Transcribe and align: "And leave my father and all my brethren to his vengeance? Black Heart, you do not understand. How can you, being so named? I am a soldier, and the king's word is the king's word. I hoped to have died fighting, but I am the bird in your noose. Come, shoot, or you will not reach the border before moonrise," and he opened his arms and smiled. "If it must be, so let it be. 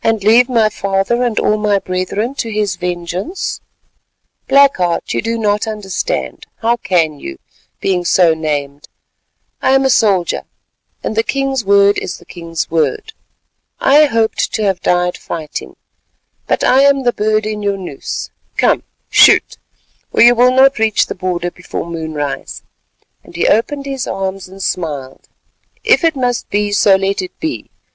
"And 0.03 0.23
leave 0.23 0.49
my 0.49 0.69
father 0.69 1.21
and 1.21 1.37
all 1.39 1.57
my 1.57 1.77
brethren 1.77 2.33
to 2.33 2.49
his 2.49 2.75
vengeance? 2.75 3.61
Black 4.47 4.77
Heart, 4.77 5.13
you 5.13 5.21
do 5.21 5.37
not 5.37 5.67
understand. 5.67 6.47
How 6.57 6.77
can 6.77 7.19
you, 7.19 7.37
being 7.81 8.03
so 8.03 8.33
named? 8.33 8.87
I 9.61 9.75
am 9.75 9.85
a 9.85 9.91
soldier, 9.91 10.45
and 11.03 11.15
the 11.15 11.21
king's 11.21 11.63
word 11.63 11.99
is 11.99 12.17
the 12.17 12.25
king's 12.25 12.71
word. 12.71 13.13
I 13.79 14.05
hoped 14.05 14.51
to 14.53 14.63
have 14.63 14.81
died 14.81 15.17
fighting, 15.19 15.75
but 16.47 16.63
I 16.63 16.81
am 16.81 17.03
the 17.03 17.13
bird 17.13 17.45
in 17.45 17.61
your 17.61 17.77
noose. 17.77 18.31
Come, 18.57 18.81
shoot, 19.11 19.59
or 20.11 20.23
you 20.23 20.33
will 20.33 20.49
not 20.51 20.79
reach 20.79 21.05
the 21.05 21.13
border 21.13 21.51
before 21.51 21.85
moonrise," 21.85 22.63
and 23.23 23.35
he 23.35 23.47
opened 23.47 23.85
his 23.85 24.07
arms 24.07 24.47
and 24.49 24.63
smiled. 24.63 25.27
"If 25.83 26.03
it 26.03 26.15
must 26.15 26.49
be, 26.49 26.71
so 26.71 26.95
let 26.95 27.21
it 27.21 27.39
be. 27.39 27.69